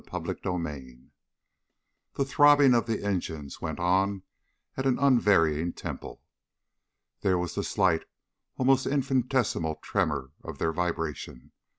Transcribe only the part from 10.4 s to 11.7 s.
of their vibration.